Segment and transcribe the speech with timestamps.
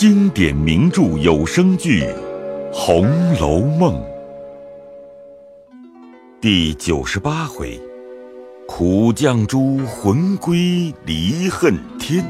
[0.00, 2.04] 经典名著有声剧
[2.72, 3.94] 《红楼梦》
[6.40, 7.78] 第九十八回：
[8.66, 12.24] 苦绛珠魂归离恨天，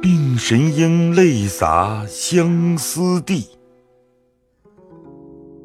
[0.00, 3.44] 病神英泪洒相思地。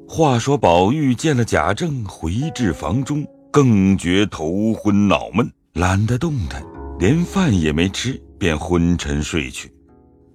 [0.07, 6.65] 话说宝玉见了贾政，回至房中，更觉头昏脑闷，懒得动弹，
[6.97, 9.71] 连饭也没吃，便昏沉睡去。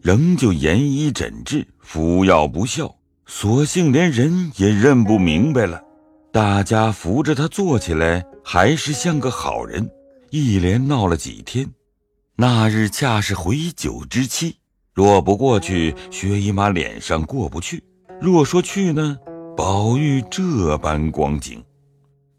[0.05, 5.83] 仍旧研医诊治，服药不效，索性连人也认不明白了。
[6.31, 9.89] 大家扶着他坐起来，还是像个好人。
[10.29, 11.67] 一连闹了几天，
[12.37, 14.57] 那日恰是回酒之期，
[14.93, 17.79] 若不过去，薛姨妈脸上过不去；
[18.21, 19.17] 若说去呢，
[19.57, 21.65] 宝玉这般光景，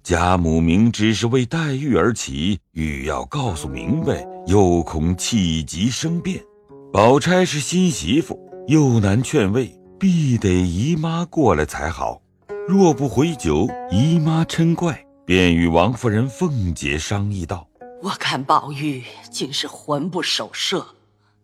[0.04, 6.40] 贾母明知是为黛玉而起，欲要告诉明白，又恐气急生变。
[6.96, 12.22] 宝钗是新媳妇，又难劝慰，必得姨妈过来才好。
[12.70, 17.68] 若不回酒，姨妈嗔怪，便与王夫人、凤姐商议道
[18.02, 20.86] ：“我看宝玉竟是魂不守舍，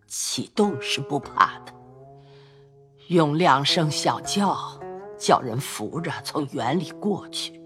[0.07, 1.73] 启动是不怕的，
[3.09, 4.57] 用两声小轿，
[5.19, 7.61] 叫人扶着从园里过去，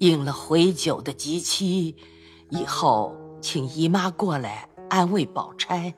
[0.00, 1.96] 应了回酒的吉期，
[2.50, 5.94] 以后请姨妈过来安慰宝钗。”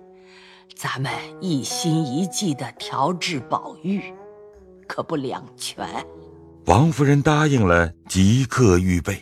[0.77, 1.11] 咱们
[1.41, 4.13] 一心一计的调治宝玉，
[4.87, 5.89] 可不两全。
[6.67, 9.19] 王夫人答应了，即刻预备。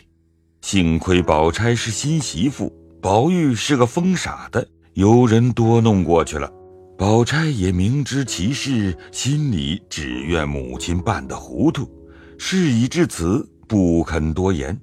[0.59, 2.69] 幸亏宝钗是新媳妇，
[3.01, 6.51] 宝玉是个疯傻的，有人多弄过去了。
[6.97, 11.89] 宝钗也明知其事，心里只怨母亲办得糊涂。
[12.37, 14.77] 事已至此，不肯多言。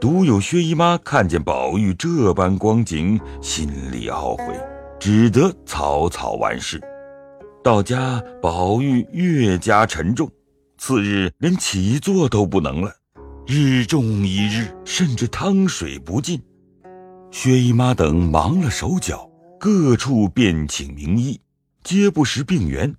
[0.00, 4.73] 独有薛姨妈看见宝玉这般光景，心里懊悔。
[5.04, 6.80] 只得草草完事，
[7.62, 10.26] 到家宝玉越加沉重，
[10.78, 12.90] 次日连起坐都不能了，
[13.46, 16.40] 日重一日，甚至汤水不进。
[17.30, 21.38] 薛姨妈等忙了手脚，各处遍请名医，
[21.82, 22.94] 皆不识病源，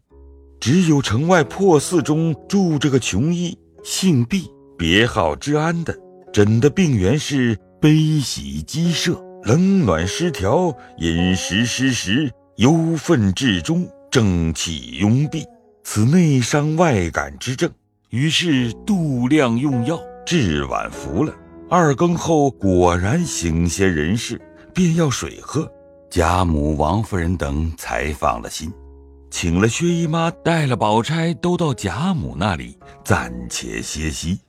[0.59, 5.97] 只有城外破寺中住着个穷医，姓毕，别号之安的，
[6.31, 9.19] 诊的病源是悲喜积摄。
[9.45, 15.45] 冷暖失调，饮食失时，忧愤至中，正气壅闭，
[15.83, 17.71] 此内伤外感之症。
[18.09, 21.31] 于是度量用药，至晚服了。
[21.69, 24.41] 二更后果然醒些人事，
[24.73, 25.71] 便要水喝。
[26.09, 28.73] 贾母、王夫人等才放了心，
[29.29, 34.39] 请了薛姨妈，带了宝钗，都到贾母那里暂且歇息。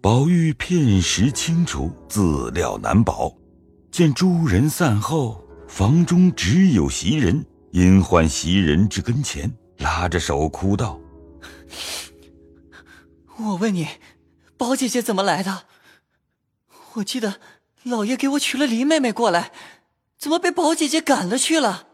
[0.00, 3.30] 宝玉片时清楚，自料难保。
[3.90, 10.98] 见诸人散后，房中只有袭人，因唤袭人至跟前，拉着手哭道
[13.36, 13.88] ：“我问你，
[14.56, 15.64] 宝姐姐怎么来的？
[16.94, 17.40] 我记得
[17.82, 19.50] 老爷给我娶了林妹妹过来，
[20.16, 21.88] 怎么被宝姐姐赶了去了？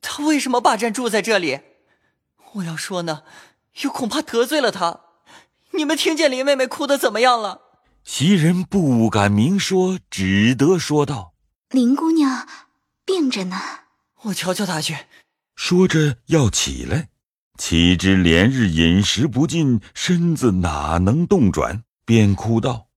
[0.00, 1.60] 她为什么霸占住在这里？
[2.54, 3.24] 我要说呢，
[3.82, 5.00] 又恐怕得罪了她。
[5.72, 7.60] 你们听见林妹妹哭的怎么样了？”
[8.04, 11.32] 袭人不敢明说，只得说道
[11.70, 12.46] ：“林姑娘
[13.04, 13.56] 病着呢，
[14.24, 15.06] 我瞧瞧她去。”
[15.56, 17.08] 说着要起来，
[17.56, 22.88] 岂知连日饮食不进，身子哪能动转，便哭道：“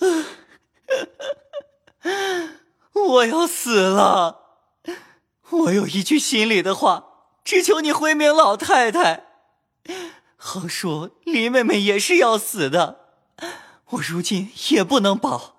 [2.94, 4.40] 我要死了！
[5.50, 7.04] 我有一句心里的话，
[7.44, 9.24] 只求你回明老太太。
[10.36, 12.99] 横说林妹妹也是要死的。”
[13.90, 15.56] 我如今也不能保，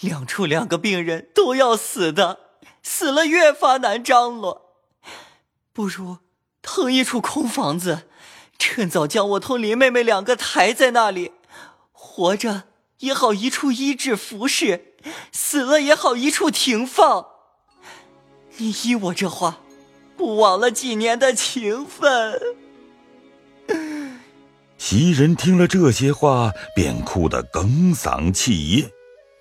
[0.00, 2.38] 两处两个病人都要死的，
[2.82, 4.74] 死了越发难张罗。
[5.72, 6.18] 不如
[6.60, 8.08] 腾一处空房子，
[8.58, 11.32] 趁早将我同林妹妹两个抬在那里，
[11.92, 12.64] 活着
[12.98, 14.94] 也好一处医治服侍，
[15.30, 17.26] 死了也好一处停放。
[18.56, 19.60] 你依我这话，
[20.16, 22.59] 不枉了几年的情分。
[24.80, 28.90] 袭人听了这些话，便哭得哽嗓气噎。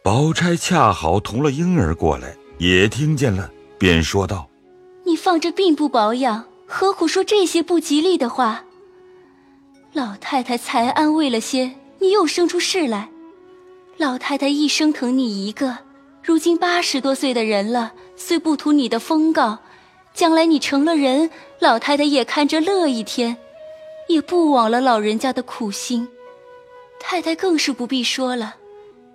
[0.03, 4.49] 宝钗恰好同了婴儿过来，也听见了，便说道
[5.07, 8.65] ：“你放着病不保养，何苦说这些不吉利的话？
[9.93, 13.09] 老太太才安慰了些，你又生出事来。
[13.95, 15.77] 老太太一生疼你一个，
[16.21, 19.59] 如今八十多岁的人了，虽不图你的封告，
[20.13, 23.37] 将来你成了人，老太太也看着乐一天。”
[24.09, 26.09] 也不枉了老人家的苦心，
[26.99, 28.55] 太太更是不必说了，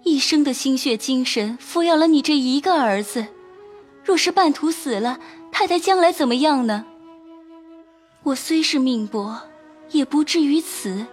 [0.05, 3.27] 一生的心血精神抚养了你这一个儿子，
[4.05, 5.19] 若是半途死了，
[5.51, 6.87] 太太将来怎么样呢？
[8.23, 9.37] 我虽是命薄，
[9.91, 11.05] 也不至于此。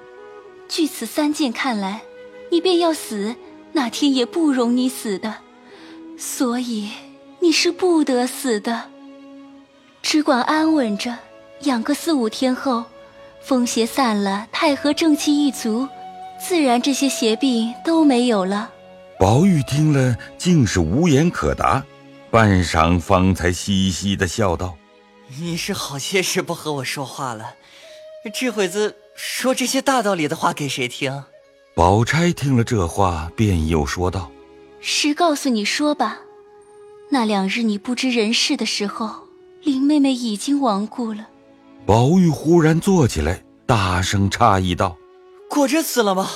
[0.68, 2.04] 据此三件看来，
[2.52, 3.36] 你便要死，
[3.72, 5.38] 那天也不容你死的，
[6.20, 6.92] 所以
[7.40, 8.92] 你是不得死的。
[10.04, 11.18] 只管安稳着，
[11.64, 12.86] 养个四五天后，
[13.42, 15.88] 风邪散了，太和正气一足，
[16.40, 18.72] 自然这些邪病都没有了。
[19.20, 21.84] 宝玉听了，竟是无言可答，
[22.30, 24.78] 半晌方才嘻嘻的笑道
[25.40, 27.56] ：“你是好些时不和我说话了，
[28.34, 31.24] 这会子说这些大道理的话给谁听？”
[31.76, 34.32] 宝钗听了这话，便又说道
[34.82, 36.20] ：“实告诉你说吧，
[37.10, 39.28] 那两日你不知人事的时候，
[39.64, 41.28] 林妹妹已经亡故了。”
[41.86, 44.96] 宝玉忽然坐起来，大声诧异道
[45.50, 46.30] ：“果真死了吗？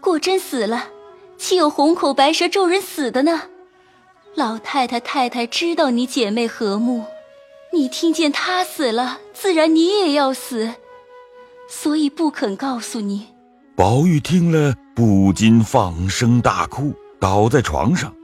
[0.00, 0.88] 果真死了。”
[1.38, 3.44] 岂有红口白舌咒人死的呢？
[4.34, 7.04] 老太太、太太知道你姐妹和睦，
[7.72, 10.74] 你听见她死了，自然你也要死，
[11.66, 13.28] 所以不肯告诉你。
[13.74, 18.14] 宝玉听了，不禁放声大哭，倒在床上。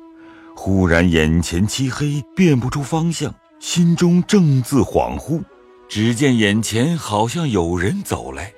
[0.54, 5.42] 忽然眼前漆黑，辨不出方向，心中正自恍惚，
[5.88, 8.52] 只见眼前好像有人走来。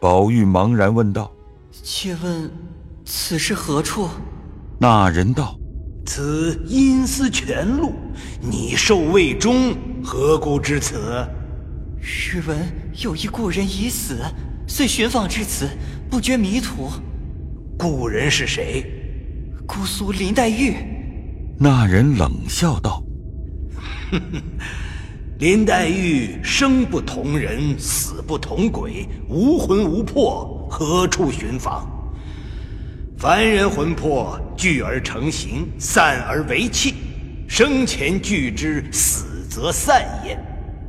[0.00, 1.30] 宝玉茫然问道
[1.82, 2.50] ：“借问？”
[3.04, 4.08] 此是何处？
[4.78, 5.58] 那人道
[6.06, 7.92] ：“此阴司泉路，
[8.40, 11.26] 你受未终，何故至此？”
[12.00, 12.56] 日闻
[13.02, 14.20] 有一故人已死，
[14.66, 15.68] 遂寻访至此，
[16.08, 16.88] 不觉迷途。
[17.78, 18.84] 故人是谁？
[19.66, 20.76] 姑苏林黛玉。
[21.58, 23.02] 那人冷笑道
[24.10, 24.42] “哼哼，
[25.40, 31.88] 林黛玉生不同人，死不同鬼，无魂无魄，何处寻访？”
[33.16, 36.96] 凡人魂魄聚而成形，散而为气，
[37.48, 40.38] 生前聚之，死则散也。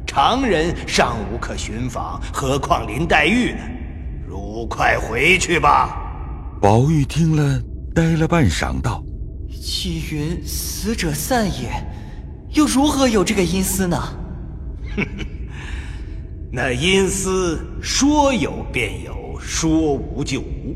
[0.05, 3.59] 常人尚无可寻访，何况林黛玉呢？
[4.27, 5.95] 汝快回去吧。
[6.59, 7.57] 宝玉听了，
[7.95, 9.01] 呆了半晌，道
[9.49, 11.71] ：“既云死者散也，
[12.49, 13.97] 又如何有这个阴司呢？”
[14.95, 15.25] 哼哼，
[16.51, 20.75] 那阴司说有便有，说无就无。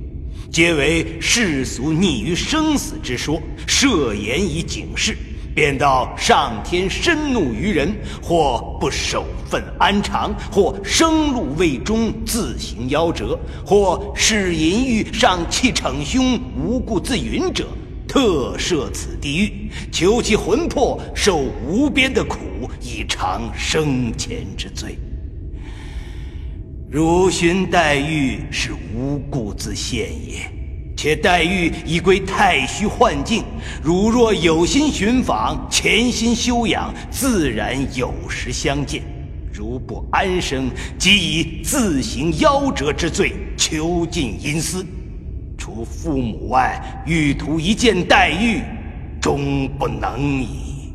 [0.51, 5.17] 皆为世俗逆于生死之说，设言以警示，
[5.53, 17.67] 便道上天深怒于人，或不守分安常，或生路未终自行夭折，或使淫欲上气逞凶，无故自允者，
[18.15, 21.35] 特设此地狱，求其魂魄受
[21.67, 22.37] 无边的苦，
[22.81, 24.97] 以偿生前之罪。
[26.89, 30.49] 汝寻黛玉是无故自现也，
[30.95, 33.43] 且黛玉已归太虚幻境，
[33.83, 39.03] 汝若有心寻访，潜心修养，自然有时相见。
[39.51, 44.85] 如不安生，即以自行夭折之罪囚禁阴司。
[45.65, 48.61] 除父母外，欲图一件黛玉，
[49.19, 50.93] 终不能矣。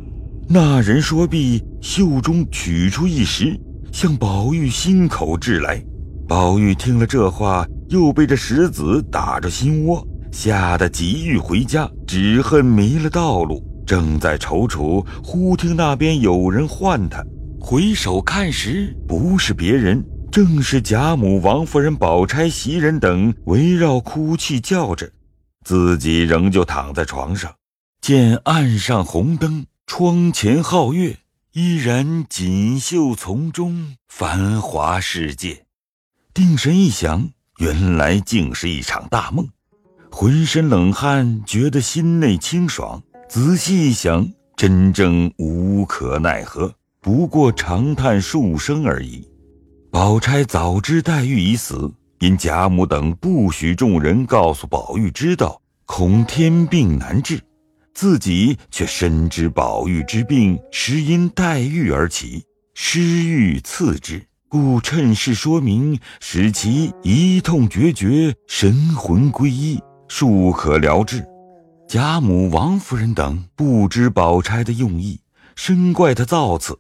[0.49, 3.59] 那人说毕，袖中取出一石，
[3.91, 5.83] 向宝玉心口掷来。
[6.29, 13.61] 宝玉听了这话，又被这石子打着心窝，吓得急欲回家，只恨迷了道路。
[13.85, 17.21] 正在踌躇，忽听那边有人唤他，
[17.59, 20.01] 回首看时，不是别人，
[20.31, 25.11] 正是贾母、王夫人、宝钗、袭人等围绕哭泣叫着，
[25.65, 27.53] 自己仍旧躺在床上，
[28.01, 31.19] 见岸上红灯，窗前皓月，
[31.53, 35.65] 依然锦绣丛中，繁华世界。
[36.33, 39.49] 定神一想，原来竟是一场大梦，
[40.13, 43.03] 浑身冷汗，觉得心内清爽。
[43.29, 49.29] 仔细一想，真正无可奈何，不过长叹数声而已。
[49.91, 57.41] 宝钗早知黛玉已死，因贾母等不许众人告诉宝玉知道，恐天病难治，
[57.93, 64.25] 自己却深知宝玉之病实因黛玉而起，失欲刺之。
[64.49, 71.27] 故趁势说明，使其一痛决绝，神魂归一，术可疗治。
[71.89, 75.21] 贾母、王夫人等不知宝钗的用意，
[75.57, 76.79] 深怪她造次。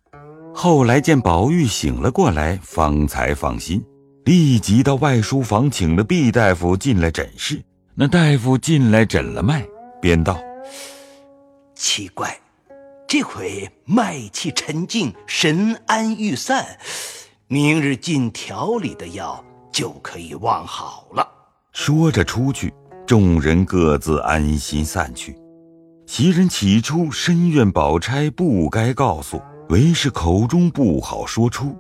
[0.54, 3.82] 后来见宝玉醒了过来，方才放心，
[4.24, 7.62] 立即到外书房请了毕大夫进来诊室。
[7.94, 9.64] 那大夫进来诊了脉，
[10.00, 10.38] 便道
[11.74, 12.38] ：“奇怪，
[13.06, 16.66] 这回脉气沉静，神安欲散。”
[17.48, 19.42] 明日进调理的药
[19.72, 21.26] 就可以望好了。
[21.72, 22.72] 说着出去，
[23.06, 25.36] 众人各自安心散去。
[26.06, 31.76] 袭人起初深怨宝钗不该告诉，唯是口中不好说出，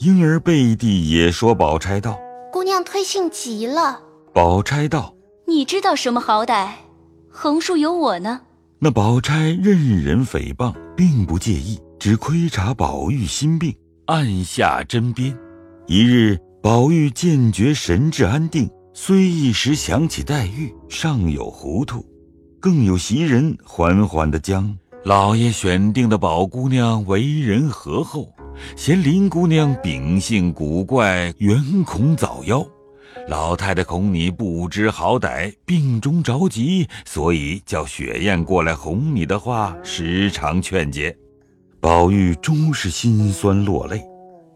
[0.00, 2.18] 婴儿背地也说宝钗道
[2.52, 4.02] ：“姑娘推性极了。”
[4.34, 5.14] 宝钗道
[5.48, 6.68] ：“你知道什么好歹？
[7.30, 8.42] 横竖有我呢。”
[8.78, 13.74] 那宝钗任人诽谤，并不介意，只窥察宝玉心病，
[14.04, 15.34] 按下针砭。
[15.86, 22.04] 一日，宝玉渐觉神志安定，虽一时想起黛玉，尚有糊涂。
[22.60, 28.32] 更有袭人缓缓的将老爷选定的宝姑娘为人和厚，
[28.76, 32.64] 嫌林姑娘秉性古怪，原恐早夭。
[33.26, 41.16] 老太太恐你不知好歹，病中着急，所以叫雪雁过来哄你的话，时常劝解。
[41.80, 44.00] 宝玉终是心酸落泪，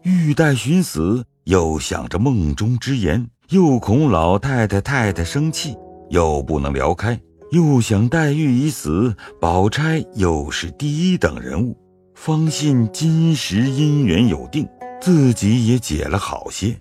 [0.03, 5.75] 欲待寻死，又想着梦中之言，又恐老太太太太生气，
[6.09, 7.19] 又不能聊开。
[7.51, 11.77] 又想黛玉已死，宝钗又是第一等人物，
[12.13, 14.67] 方信今时姻缘有定，
[15.01, 16.75] 自己也解了好些。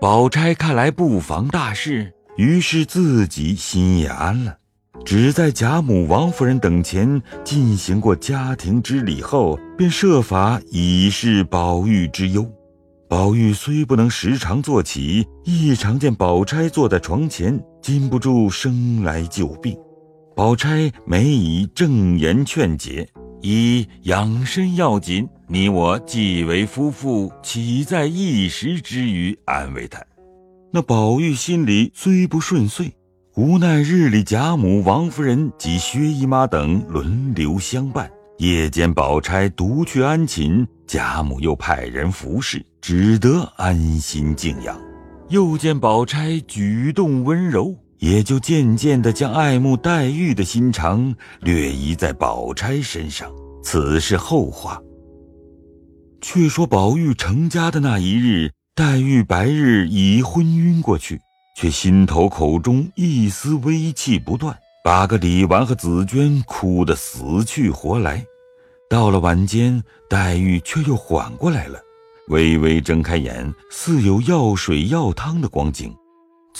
[0.00, 4.56] 宝钗看来不妨大事，于是自己心也安了。
[5.04, 12.48] 只在贾母、王夫人等前进行过家庭之礼后，便设法以示宝玉之忧。
[13.08, 19.76] 宝玉虽不能时常坐起，一常见宝钗坐在床前，禁不住生来旧病。
[20.34, 23.06] 宝钗每以正言劝解，
[23.42, 30.02] 以养身要紧，你我既为夫妇，岂在一时之余安慰他？
[30.72, 32.90] 那宝玉心里虽不顺遂，
[33.36, 44.80] 无奈日里贾母、王夫人及薛姨妈等轮流相伴，夜间宝钗独去安寝，贾母又派人服侍，只得安心静养。
[45.28, 47.76] 又见宝钗举动温柔。
[48.02, 53.30] 也就渐渐地将爱慕黛玉的心肠略移在宝钗身上，
[53.62, 54.82] 此是后话。
[56.20, 61.20] 却说宝玉成家的那一日，黛玉白日已昏晕过去，
[61.56, 68.24] 却心头口中一丝微气不断，把个李纨和紫娟哭得死去活来。
[68.90, 69.80] 到了晚间，
[70.10, 71.78] 黛玉却又缓过来了，
[72.30, 75.94] 微微睁开眼，似有药水药汤的光景。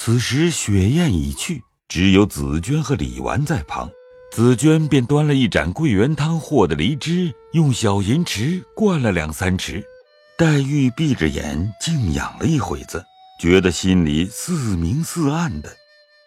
[0.04, 3.88] 此时雪雁已去，只有紫娟和李纨在旁。
[4.32, 9.80] 紫娟便端了一盏桂圆汤和的梨汁，用小银匙灌了两三匙。
[10.36, 13.00] 黛玉闭着眼静养了一会子，
[13.40, 15.72] 觉得心里似明似暗的。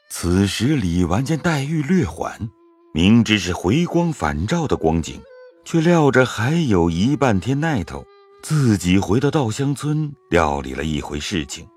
[0.09, 2.49] 此时李纨见黛玉略缓，
[2.93, 5.19] 明知是回光返照的光景，
[5.65, 8.05] 却料着还有一半天耐头，
[8.41, 11.67] 自己回到稻香村料理了一回事情。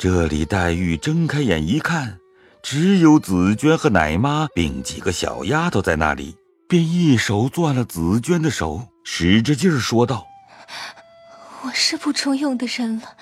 [0.00, 2.18] 这里，黛玉睁开眼一看，
[2.62, 10.26] 只有紫娟和奶妈并几个小丫头在那里，便一手攥了紫娟的手，使着劲儿说道
[11.60, 13.14] ：“我是不中用的人了，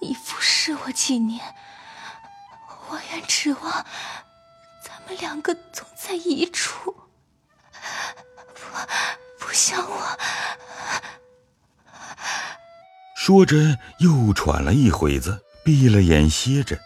[0.00, 1.54] 你服侍我几年，
[2.88, 3.86] 我愿指望
[4.84, 6.92] 咱们两个总在一处，
[8.52, 10.18] 不不像我。”
[13.14, 15.40] 说着，又喘了一会子。
[15.64, 16.78] 闭了眼歇着，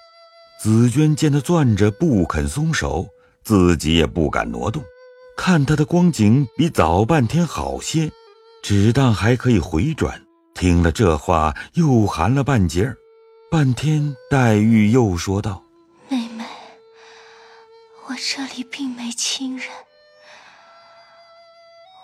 [0.60, 3.08] 紫娟见他攥着不肯松手，
[3.42, 4.82] 自己也不敢挪动。
[5.36, 8.10] 看他的光景比早半天好些，
[8.62, 10.22] 只当还可以回转。
[10.54, 12.96] 听了这话，又寒了半截儿。
[13.50, 15.62] 半天，黛玉又说道
[16.08, 16.44] ：“妹妹，
[18.06, 19.68] 我这里并没亲人，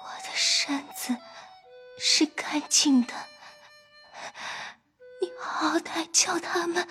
[0.05, 1.17] 我的身子
[1.99, 3.13] 是干净的。”
[5.73, 6.87] 好歹叫他们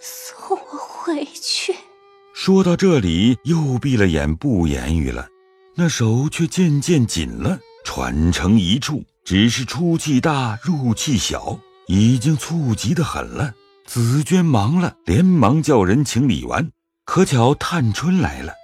[0.00, 1.76] 送我回去。
[2.32, 5.28] 说到这里，又闭了眼，不言语了。
[5.74, 13.52] 那手却渐渐紧了，喘成一处，只是出气大，入气小，已经猝急的很了。
[13.84, 16.70] 紫娟忙了，连忙叫人请李纨。
[17.04, 18.54] 可巧探春来了，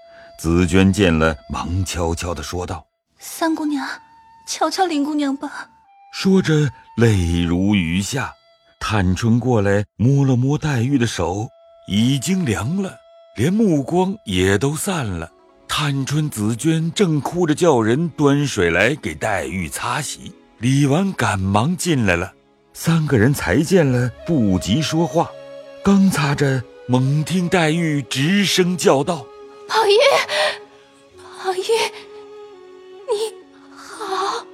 [0.40, 2.86] 紫娟见了，忙悄悄的说道
[3.20, 3.86] ：“三姑娘，
[4.48, 5.68] 瞧瞧林姑娘吧。”
[6.14, 8.32] 说着，泪如雨下。
[8.86, 11.48] 探春过来摸了摸黛玉的手，
[11.88, 12.94] 已经凉了，
[13.34, 15.32] 连目光也都散了。
[15.66, 22.34] 探春、紫娟正哭着叫人端水来给黛玉擦洗，李纨赶忙进来了。
[22.74, 25.30] 三个人才见了，不及说话，
[25.82, 29.24] 刚擦着，猛听黛玉直声叫道
[29.66, 29.96] ：“宝玉，
[31.42, 31.62] 宝玉，
[33.08, 33.34] 你
[33.74, 34.44] 好。”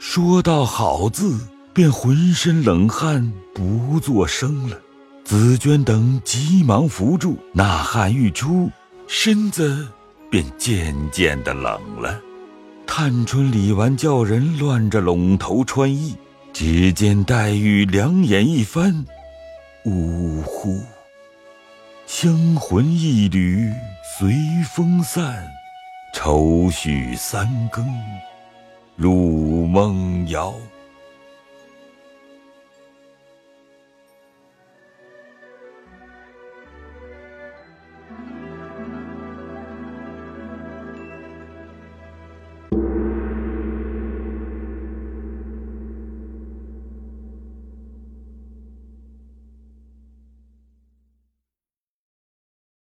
[0.00, 1.38] 说到“好”字。
[1.76, 4.80] 便浑身冷汗，不作声了。
[5.24, 8.70] 紫娟等急忙扶住，那汗欲出，
[9.06, 9.86] 身子
[10.30, 12.18] 便渐渐的冷了。
[12.86, 16.16] 探春、李纨叫人乱着拢头穿衣，
[16.50, 19.04] 只见黛玉两眼一翻，
[19.84, 20.80] 呜呼！
[22.06, 23.70] 香魂一缕
[24.18, 24.34] 随
[24.74, 25.46] 风散，
[26.14, 27.86] 愁绪三更
[28.96, 30.54] 入梦遥。